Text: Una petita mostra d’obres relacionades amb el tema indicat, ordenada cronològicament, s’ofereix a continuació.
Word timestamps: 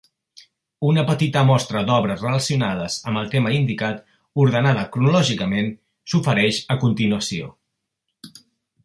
Una 0.91 1.01
petita 1.09 1.41
mostra 1.49 1.83
d’obres 1.89 2.23
relacionades 2.23 2.95
amb 3.11 3.21
el 3.21 3.29
tema 3.33 3.53
indicat, 3.57 4.01
ordenada 4.45 4.87
cronològicament, 4.97 5.71
s’ofereix 6.13 6.63
a 6.77 6.79
continuació. 6.87 7.53